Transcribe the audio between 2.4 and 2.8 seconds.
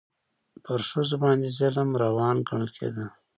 ګڼل